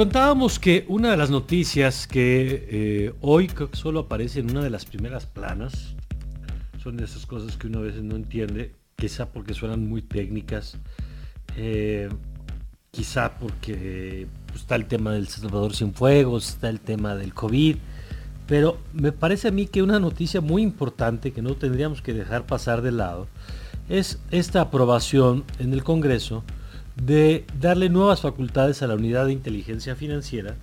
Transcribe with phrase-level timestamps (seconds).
[0.00, 4.86] contábamos que una de las noticias que eh, hoy solo aparece en una de las
[4.86, 5.94] primeras planas,
[6.82, 10.78] son esas cosas que uno a veces no entiende, quizá porque suenan muy técnicas,
[11.54, 12.08] eh,
[12.90, 17.76] quizá porque pues, está el tema del Salvador sin fuegos, está el tema del COVID,
[18.46, 22.46] pero me parece a mí que una noticia muy importante que no tendríamos que dejar
[22.46, 23.28] pasar de lado
[23.90, 26.42] es esta aprobación en el Congreso
[26.96, 30.56] de darle nuevas facultades a la unidad de inteligencia financiera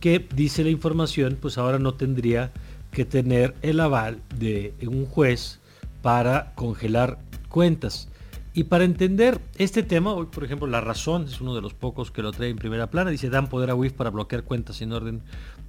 [0.00, 2.50] que dice la información pues ahora no tendría
[2.90, 5.60] que tener el aval de un juez
[6.02, 8.08] para congelar cuentas.
[8.54, 12.10] Y para entender este tema, hoy por ejemplo La Razón es uno de los pocos
[12.10, 14.92] que lo trae en primera plana, dice dan poder a WIF para bloquear cuentas sin
[14.92, 15.22] orden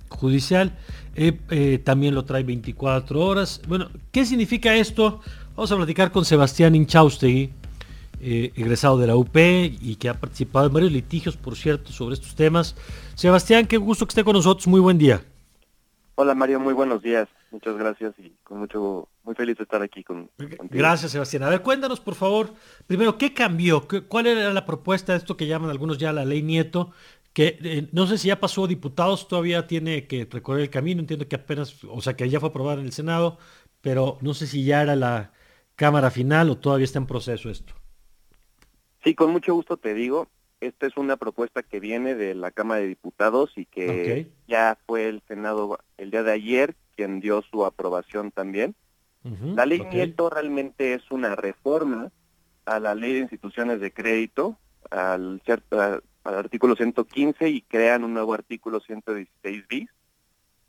[0.09, 0.77] judicial,
[1.15, 3.61] eh, eh, también lo trae 24 horas.
[3.67, 5.21] Bueno, ¿qué significa esto?
[5.55, 7.51] Vamos a platicar con Sebastián Inchaustegui,
[8.23, 12.13] eh, egresado de la UP y que ha participado en varios litigios, por cierto, sobre
[12.13, 12.75] estos temas.
[13.15, 15.21] Sebastián, qué gusto que esté con nosotros, muy buen día.
[16.15, 20.03] Hola Mario, muy buenos días, muchas gracias y con mucho, muy feliz de estar aquí
[20.03, 20.67] con, contigo.
[20.69, 21.43] Gracias Sebastián.
[21.43, 22.53] A ver, cuéntanos por favor,
[22.87, 23.87] primero, ¿qué cambió?
[24.07, 26.91] ¿Cuál era la propuesta de esto que llaman algunos ya la ley Nieto?
[27.33, 31.27] Que eh, no sé si ya pasó diputados, todavía tiene que recorrer el camino, entiendo
[31.27, 33.37] que apenas, o sea que ya fue aprobada en el Senado,
[33.81, 35.33] pero no sé si ya era la
[35.75, 37.73] Cámara final o todavía está en proceso esto.
[39.03, 40.29] Sí, con mucho gusto te digo,
[40.61, 45.09] esta es una propuesta que viene de la Cámara de Diputados y que ya fue
[45.09, 48.75] el Senado el día de ayer quien dio su aprobación también.
[49.23, 52.11] la ley Nieto realmente es una reforma
[52.65, 54.57] a la ley de instituciones de crédito,
[54.89, 59.89] al, al artículo 115 y crean un nuevo artículo 116 bis.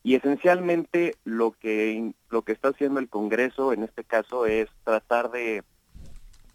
[0.03, 5.31] Y esencialmente lo que, lo que está haciendo el Congreso en este caso es tratar
[5.31, 5.63] de,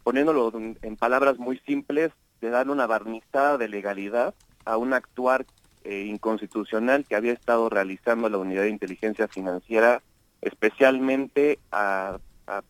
[0.02, 4.34] poniéndolo en palabras muy simples, de dar una barnizada de legalidad
[4.64, 5.46] a un actuar
[5.84, 10.02] eh, inconstitucional que había estado realizando la Unidad de Inteligencia Financiera,
[10.42, 12.62] especialmente a, a,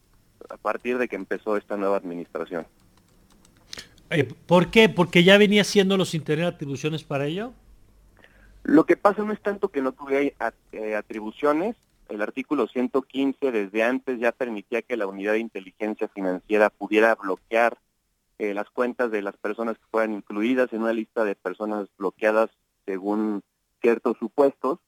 [0.62, 2.66] partir de que empezó esta nueva administración.
[4.10, 4.88] Eh, ¿Por qué?
[4.88, 7.52] ¿Porque ya venía siendo sin tener atribuciones para ello?
[8.62, 11.76] Lo que pasa no es tanto que no tuviera eh, atribuciones,
[12.10, 17.78] el artículo 115 desde antes ya permitía que la unidad de inteligencia financiera pudiera bloquear
[18.38, 22.50] eh, las cuentas de las personas que fueran incluidas en una lista de personas bloqueadas
[22.84, 23.42] según
[23.80, 24.80] ciertos supuestos,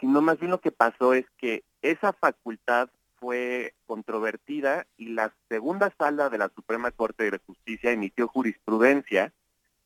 [0.00, 5.92] sino más bien lo que pasó es que esa facultad fue controvertida y la segunda
[5.96, 9.32] sala de la Suprema Corte de Justicia emitió jurisprudencia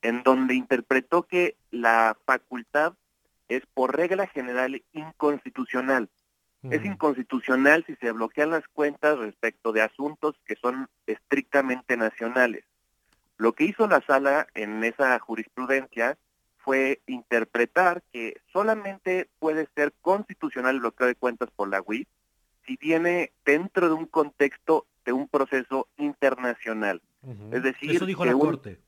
[0.03, 2.95] en donde interpretó que la facultad
[3.49, 6.09] es por regla general inconstitucional.
[6.63, 12.65] Es inconstitucional si se bloquean las cuentas respecto de asuntos que son estrictamente nacionales.
[13.39, 16.19] Lo que hizo la sala en esa jurisprudencia
[16.59, 22.07] fue interpretar que solamente puede ser constitucional el bloqueo de cuentas por la UIF
[22.67, 27.01] si viene dentro de un contexto de un proceso internacional.
[27.51, 28.79] Es decir, eso dijo la Corte.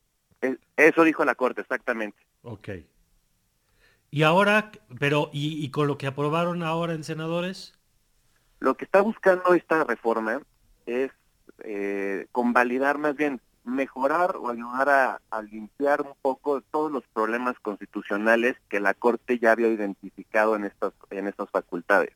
[0.76, 2.18] eso dijo la Corte, exactamente.
[2.42, 2.68] Ok.
[4.12, 7.74] Y ahora, pero, ¿y, ¿y con lo que aprobaron ahora en senadores?
[8.60, 10.40] Lo que está buscando esta reforma
[10.86, 11.10] es
[11.64, 18.56] eh, convalidar más bien mejorar o ayudar a, limpiar un poco todos los problemas constitucionales
[18.68, 22.10] que la Corte ya había identificado en estas, en estas facultades.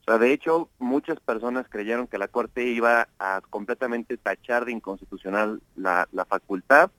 [0.00, 4.72] O sea, de hecho, muchas personas creyeron que la Corte iba a completamente tachar de
[4.72, 6.90] inconstitucional la, facultad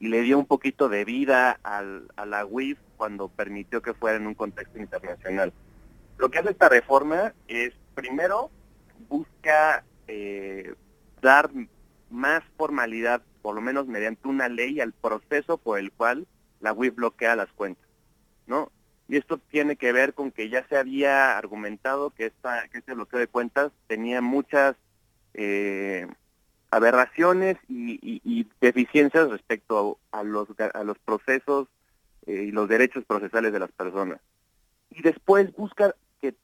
[0.00, 4.16] y le dio un poquito de vida al, a la UIF cuando permitió que fuera
[4.16, 5.52] en un contexto internacional.
[6.18, 8.50] Lo que hace esta reforma es, primero,
[9.08, 10.74] busca eh,
[11.20, 11.50] dar
[12.10, 16.26] más formalidad, por lo menos mediante una ley, al proceso por el cual
[16.60, 17.86] la WIF bloquea las cuentas,
[18.46, 18.70] ¿no?
[19.08, 22.94] Y esto tiene que ver con que ya se había argumentado que, esta, que este
[22.94, 24.76] bloqueo de cuentas tenía muchas
[25.34, 26.06] eh,
[26.74, 31.68] aberraciones y, deficiencias respecto a, los, a los procesos
[32.26, 34.20] eh, y los derechos procesales de las personas.
[34.90, 36.34] Y después busca que,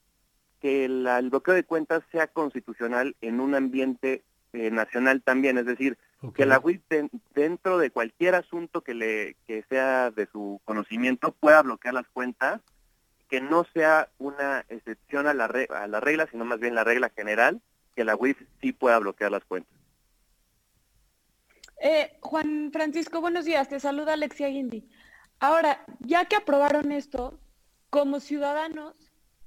[0.61, 4.23] que el bloqueo de cuentas sea constitucional en un ambiente
[4.53, 5.97] eh, nacional también, es decir,
[6.35, 6.81] que la UIF
[7.33, 12.61] dentro de cualquier asunto que le que sea de su conocimiento pueda bloquear las cuentas,
[13.27, 17.09] que no sea una excepción a la, a la regla, sino más bien la regla
[17.09, 17.59] general,
[17.95, 19.80] que la UIF sí pueda bloquear las cuentas.
[21.83, 24.87] Eh, Juan Francisco, buenos días, te saluda Alexia Guindi.
[25.39, 27.39] Ahora, ya que aprobaron esto,
[27.89, 28.93] como ciudadanos,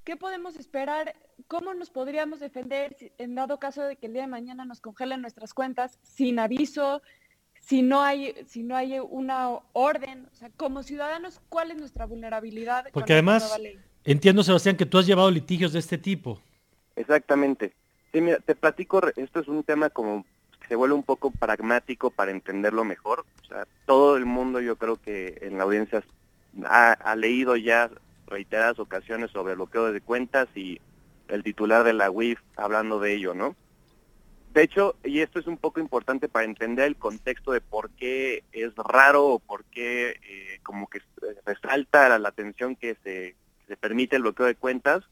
[0.02, 1.14] ¿qué podemos esperar
[1.48, 5.20] ¿cómo nos podríamos defender en dado caso de que el día de mañana nos congelen
[5.20, 7.02] nuestras cuentas sin aviso,
[7.60, 12.06] si no hay, si no hay una orden, o sea, como ciudadanos, ¿cuál es nuestra
[12.06, 12.86] vulnerabilidad?
[12.92, 13.58] Porque además,
[14.04, 16.40] entiendo, Sebastián, que tú has llevado litigios de este tipo.
[16.96, 17.72] Exactamente.
[18.12, 20.24] Sí, mira, te platico, esto es un tema como
[20.68, 23.24] se vuelve un poco pragmático para entenderlo mejor.
[23.42, 26.02] O sea, todo el mundo yo creo que en la audiencia
[26.66, 27.90] ha, leído ya
[28.26, 30.80] reiteradas ocasiones sobre el bloqueo de cuentas y
[31.28, 33.56] el titular de la UIF hablando de ello, ¿no?
[34.52, 38.44] De hecho, y esto es un poco importante para entender el contexto de por qué
[38.52, 41.00] es raro o por qué eh, como que
[41.44, 45.02] resalta la atención que se permite el bloqueo de cuentas,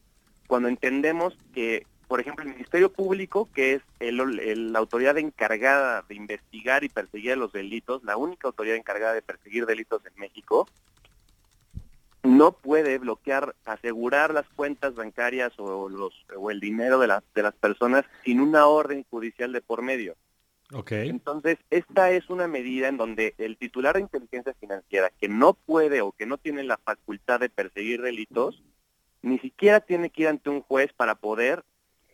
[0.47, 6.15] cuando entendemos que, por ejemplo, el Ministerio Público, que es el, la autoridad encargada de
[6.15, 10.67] investigar y perseguir los delitos, la única autoridad encargada de perseguir delitos en México,
[12.23, 17.43] no puede bloquear, asegurar las cuentas bancarias o los o el dinero de las de
[17.43, 20.15] las personas sin una orden judicial de por medio.
[20.71, 21.09] Okay.
[21.09, 26.01] Entonces, esta es una medida en donde el titular de inteligencia financiera que no puede
[26.01, 28.63] o que no tiene la facultad de perseguir delitos,
[29.21, 31.63] ni siquiera tiene que ir ante un juez para poder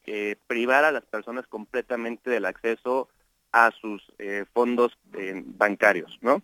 [0.06, 3.10] eh, privar a las personas completamente del acceso
[3.52, 6.42] a sus eh, fondos eh, bancarios, ¿no?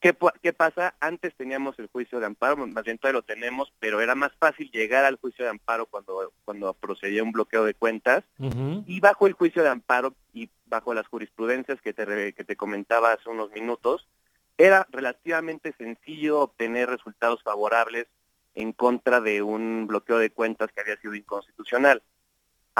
[0.00, 0.94] ¿Qué, ¿Qué, pasa?
[1.00, 4.70] Antes teníamos el juicio de amparo, más bien todavía lo tenemos, pero era más fácil
[4.70, 8.22] llegar al juicio de amparo cuando, cuando procedía un bloqueo de cuentas.
[8.86, 13.12] Y bajo el juicio de amparo y bajo las jurisprudencias que te, que te comentaba
[13.12, 14.06] hace unos minutos,
[14.56, 18.06] era relativamente sencillo obtener resultados favorables
[18.54, 22.02] en contra de un bloqueo de cuentas que había sido inconstitucional.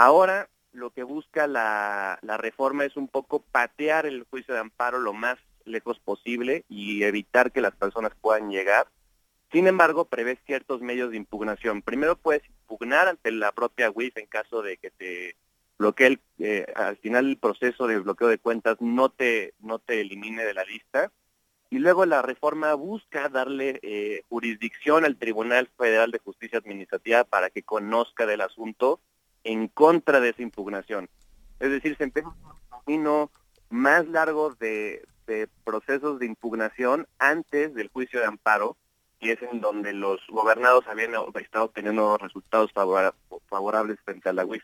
[0.01, 5.11] Ahora lo que busca la, reforma es un poco patear el juicio de amparo lo
[5.11, 8.87] más lejos posible y evitar que las personas puedan llegar.
[9.51, 11.81] Sin embargo, prevé ciertos medios de impugnación.
[11.81, 15.35] Primero puedes impugnar ante la propia WIF en caso de que te
[15.77, 19.99] bloquee el, eh, al final el proceso de bloqueo de cuentas no te, no te
[19.99, 21.11] elimine de la lista.
[21.69, 27.49] Y luego la reforma busca darle eh, jurisdicción al Tribunal Federal de Justicia Administrativa para
[27.49, 29.01] que conozca del asunto
[29.43, 31.09] en contra de esa impugnación.
[31.59, 32.35] Es decir, se empieza un
[32.69, 33.31] camino
[33.69, 35.03] más largo de,
[35.63, 38.77] procesos de impugnación antes del juicio de amparo,
[39.19, 44.63] y es en donde los gobernados habían estado teniendo resultados favorables frente a la UIF.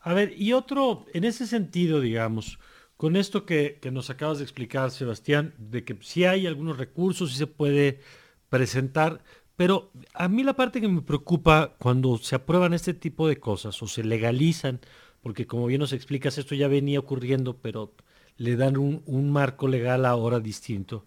[0.00, 2.58] A ver, y otro, en ese sentido, digamos,
[2.96, 7.36] con esto que, nos acabas de explicar, Sebastián, de que si hay algunos recursos, y
[7.36, 8.00] se puede
[8.48, 9.22] presentar,
[9.56, 13.82] pero a mí la parte que me preocupa cuando se aprueban este tipo de cosas
[13.82, 14.80] o se legalizan,
[15.22, 17.92] porque como bien nos explicas, esto ya venía ocurriendo, pero
[18.36, 21.06] le dan un, marco legal ahora distinto.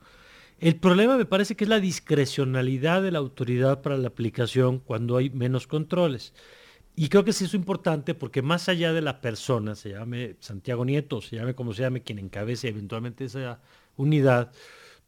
[0.59, 5.15] El problema me parece que es la discrecionalidad de la autoridad para la aplicación cuando
[5.17, 6.33] hay menos controles.
[6.95, 10.83] Y creo que sí es importante porque más allá de la persona, se llame Santiago
[10.83, 13.61] Nieto, se llame como se llame quien encabece eventualmente esa
[13.95, 14.51] unidad,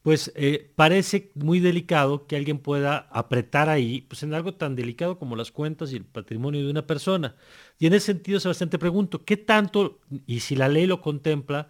[0.01, 5.19] pues eh, parece muy delicado que alguien pueda apretar ahí, pues en algo tan delicado
[5.19, 7.35] como las cuentas y el patrimonio de una persona.
[7.77, 11.69] Y en ese sentido, Sebastián, te pregunto, ¿qué tanto, y si la ley lo contempla,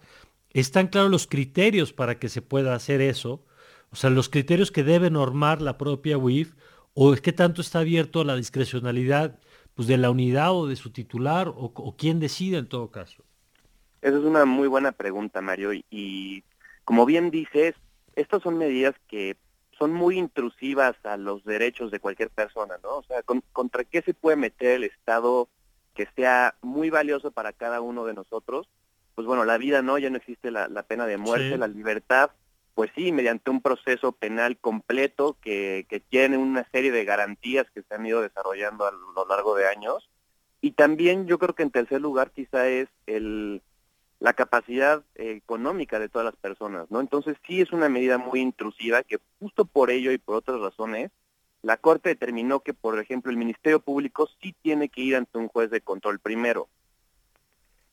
[0.54, 3.46] están claros los criterios para que se pueda hacer eso?
[3.92, 6.54] O sea, los criterios que debe normar la propia UIF,
[6.94, 9.40] o qué tanto está abierto a la discrecionalidad
[9.76, 13.24] pues, de la unidad o de su titular, o, o quién decide en todo caso.
[14.02, 16.44] Esa es una muy buena pregunta, Mario, y
[16.86, 17.76] como bien dices,
[18.16, 19.38] estas son medidas que
[19.78, 22.98] son muy intrusivas a los derechos de cualquier persona, ¿no?
[22.98, 25.48] O sea, ¿contra qué se puede meter el Estado
[25.96, 28.70] que sea muy valioso para cada uno de nosotros?
[29.16, 32.30] Pues bueno, la vida no, ya no existe la, pena de muerte, la libertad,
[32.76, 37.82] pues sí, mediante un proceso penal completo que, que tiene una serie de garantías que
[37.82, 40.10] se han ido desarrollando a lo largo de años.
[40.62, 43.64] Y también yo creo que en tercer lugar quizá es el
[44.22, 47.02] la capacidad eh, económica de todas las personas, ¿no?
[47.02, 51.10] Entonces sí es una medida muy intrusiva que justo por ello y por otras razones,
[51.64, 55.48] la Corte determinó que, por ejemplo, el Ministerio Público sí tiene que ir ante un
[55.48, 56.70] juez de control primero.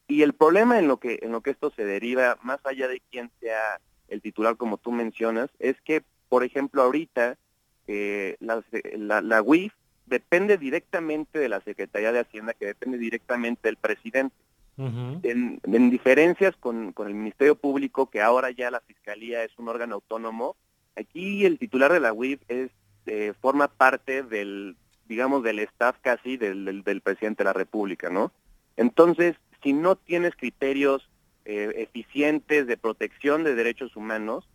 [0.06, 3.00] Y el problema en lo que, en lo que esto se deriva, más allá de
[3.10, 7.38] quién sea el titular, como tú mencionas, es que, por ejemplo, ahorita
[7.86, 8.62] eh, la,
[8.98, 9.72] la, la UIF
[10.04, 14.34] depende directamente de la Secretaría de Hacienda, que depende directamente del presidente
[14.78, 20.56] en, diferencias con, el Ministerio Público, que ahora ya la Fiscalía es un órgano autónomo,
[20.96, 22.70] aquí el titular de la UIF es,
[23.06, 24.76] eh, forma parte del,
[25.08, 28.32] digamos, del staff casi del, del, presidente de la República, ¿no?
[28.76, 31.08] Entonces, si no tienes criterios
[31.44, 34.48] eh, eficientes de protección de derechos humanos,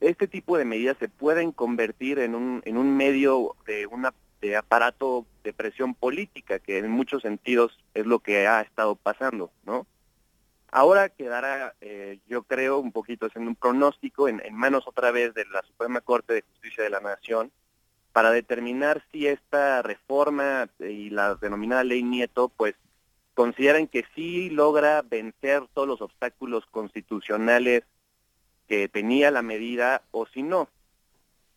[0.00, 4.56] este tipo de medidas se pueden convertir en un, en un medio de una de
[4.56, 9.86] aparato de presión política, que en muchos sentidos es lo que ha estado pasando, ¿no?
[10.72, 15.44] Ahora quedará, eh, yo creo, un poquito haciendo un pronóstico en, manos otra vez de
[15.46, 17.50] la Suprema Corte de Justicia de la Nación
[18.12, 22.74] para determinar si esta reforma y la denominada ley Nieto, pues
[23.34, 27.84] consideran que sí logra vencer todos los obstáculos constitucionales
[28.68, 30.68] que tenía la medida o si no.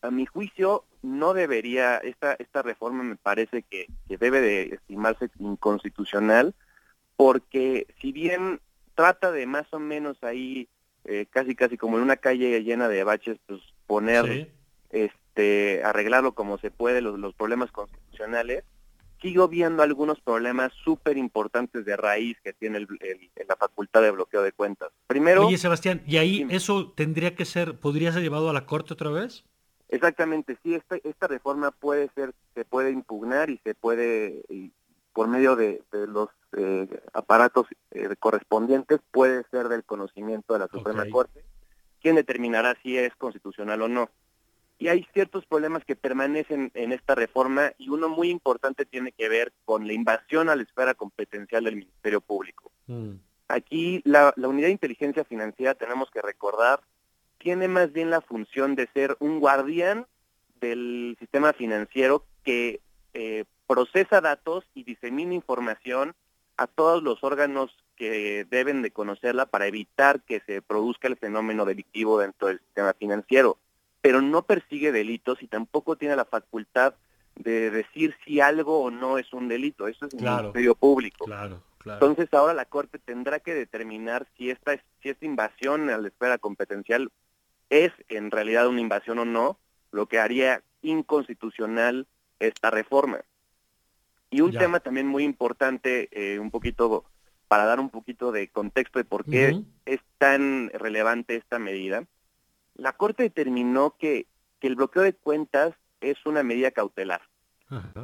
[0.03, 5.29] A mi juicio, no debería, esta, esta reforma me parece que, que debe de estimarse
[5.39, 6.53] inconstitucional,
[7.15, 8.59] porque si bien
[8.95, 10.67] trata de más o menos ahí,
[11.05, 14.51] eh, casi casi como en una calle llena de baches, pues poner,
[14.89, 18.65] este, arreglarlo como se puede, los, los problemas constitucionales.
[19.21, 22.87] Sigo viendo algunos problemas súper importantes de raíz que tiene el,
[23.47, 24.89] la facultad de bloqueo de cuentas.
[25.07, 25.47] Primero...
[25.47, 29.09] Oye, Sebastián, ¿y ahí eso tendría que ser, podría ser llevado a la corte otra
[29.09, 29.45] vez?
[29.93, 34.43] Exactamente, sí, esta, esta reforma puede ser, se puede impugnar y se puede,
[35.13, 41.05] por medio de, los eh, aparatos eh, correspondientes puede ser del conocimiento de la Suprema
[41.11, 41.45] Corte,
[42.01, 44.09] quien determinará si es constitucional o no.
[44.79, 49.29] Y hay ciertos problemas que permanecen en esta reforma y uno muy importante tiene que
[49.29, 52.71] ver con la invasión a la esfera competencial del Ministerio Público.
[52.87, 53.11] Mm.
[53.47, 56.81] Aquí la, la unidad de inteligencia financiera tenemos que recordar
[57.43, 60.07] tiene más bien la función de ser un guardián
[60.61, 62.79] del sistema financiero que
[63.13, 66.15] eh, procesa datos y disemina información
[66.55, 71.65] a todos los órganos que deben de conocerla para evitar que se produzca el fenómeno
[71.65, 73.57] delictivo dentro del sistema financiero,
[74.01, 76.93] pero no persigue delitos y tampoco tiene la facultad
[77.35, 79.87] de decir si algo o no es un delito.
[79.87, 81.25] Eso es un ministerio público.
[81.85, 86.37] Entonces ahora la Corte tendrá que determinar si esta, si esta invasión a la esfera
[86.37, 87.11] competencial
[87.73, 89.57] es en realidad una invasión o no,
[89.91, 92.07] lo que haría inconstitucional
[92.39, 93.21] esta reforma.
[94.29, 97.05] Y un tema también muy importante, eh, un poquito
[97.47, 102.05] para dar un poquito de contexto de por qué es tan relevante esta medida,
[102.75, 104.27] la Corte determinó que,
[104.59, 107.21] que el bloqueo de cuentas es una medida cautelar.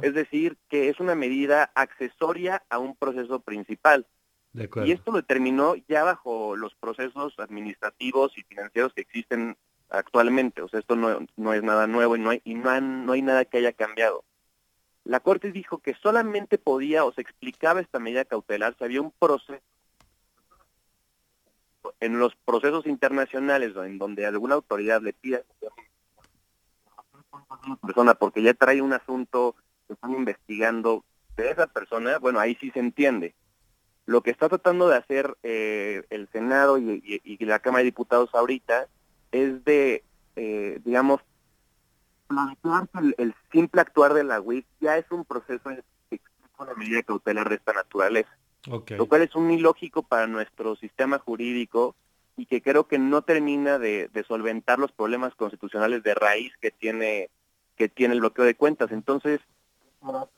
[0.02, 4.06] Es decir, que es una medida accesoria a un proceso principal.
[4.52, 9.56] Y esto lo determinó ya bajo los procesos administrativos y financieros que existen
[9.88, 10.62] actualmente.
[10.62, 13.22] O sea, esto no, no es nada nuevo y, no hay, y no, no hay
[13.22, 14.24] nada que haya cambiado.
[15.04, 19.12] La Corte dijo que solamente podía o se explicaba esta medida cautelar si había un
[19.12, 19.60] proceso
[22.00, 25.42] en los procesos internacionales en donde alguna autoridad le pida
[27.32, 29.54] a una persona porque ya trae un asunto
[29.86, 31.04] que están investigando
[31.36, 33.34] de esa persona, bueno, ahí sí se entiende.
[34.10, 38.28] Lo que está tratando de hacer eh, el Senado y, y, la Cámara de Diputados
[38.32, 38.88] ahorita
[39.30, 40.02] es de,
[40.34, 41.20] eh, digamos,
[42.28, 45.84] el, el, simple actuar de la UIC ya es un proceso de
[46.58, 48.36] una medida cautelar de esta naturaleza.
[48.66, 51.94] Lo cual es un ilógico para nuestro sistema jurídico
[52.36, 57.30] y que creo que no termina de, solventar los problemas constitucionales de raíz que tiene
[57.76, 58.90] que tiene el bloqueo de cuentas.
[58.90, 59.38] Entonces,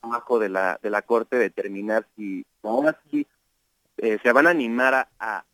[0.02, 3.26] trabajo de la de la corte determinar si ahora sí
[3.99, 5.44] eh, se van a animar a,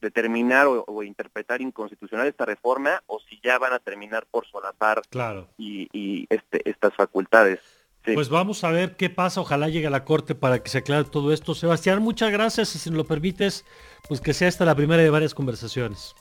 [0.00, 5.48] determinar o, interpretar inconstitucional esta reforma o si ya van a terminar por solapar claro.
[5.56, 7.60] y, este, estas facultades.
[8.04, 11.04] Pues vamos a ver qué pasa, ojalá llegue a la corte para que se aclare
[11.04, 11.54] todo esto.
[11.54, 13.64] Sebastián, muchas gracias y si nos lo permites,
[14.08, 16.12] pues que sea esta la primera de varias conversaciones.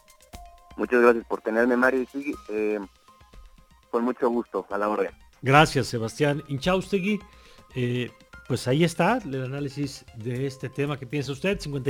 [0.77, 2.79] Muchas gracias por tenerme, Mario, y eh,
[3.89, 5.11] con mucho gusto, a la hora.
[5.41, 7.19] Gracias, Sebastián Inchaustegui.
[7.75, 8.11] Eh,
[8.51, 10.99] pues ahí está el análisis de este tema.
[10.99, 11.57] ¿Qué piensa usted?